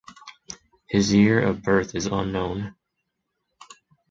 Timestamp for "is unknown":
1.93-2.73